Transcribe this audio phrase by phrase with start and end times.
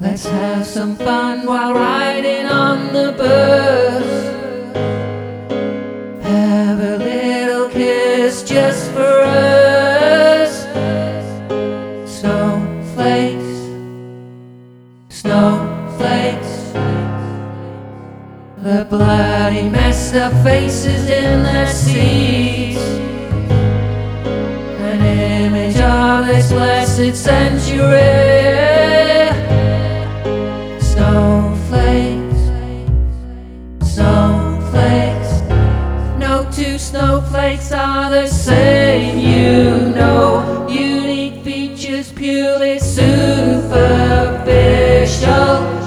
[0.00, 4.06] Let's have some fun while riding on the bus.
[6.22, 10.62] Have a little kiss just for us.
[12.08, 13.50] Snowflakes,
[15.08, 16.72] snowflakes.
[18.62, 22.80] The bloody mess of faces in their seats.
[24.78, 28.27] An image of this blessed century.
[36.58, 40.66] Two snowflakes are the same, you know.
[40.68, 43.22] Unique features, purely superficial.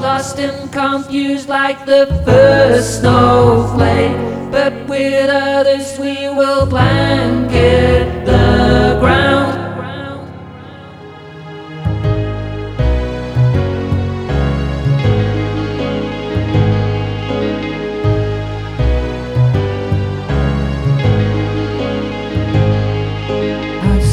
[0.00, 4.16] Lost and confused like the first snowflake.
[4.52, 8.61] But with others, we will blanket the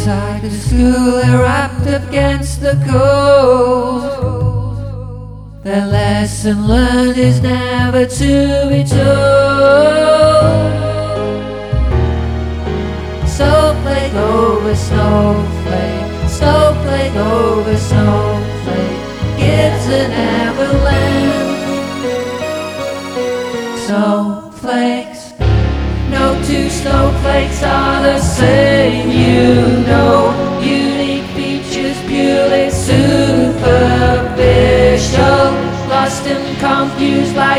[0.09, 4.01] Outside the school, wrapped up against the cold.
[5.63, 9.99] The lesson learned is never to be told.
[13.27, 19.01] Snowflake over snowflake, snowflake over snowflake,
[19.37, 21.59] gives an avalanche.
[23.85, 25.23] Snowflakes.
[26.09, 29.38] No two snowflakes are the same, you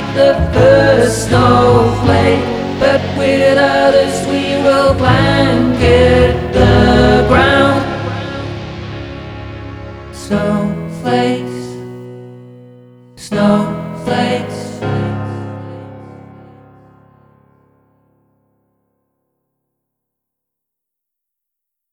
[0.00, 2.44] like the first snowflake.
[2.78, 7.84] But with others, we will blanket the ground.
[10.12, 11.60] Snowflakes,
[13.16, 13.80] snow.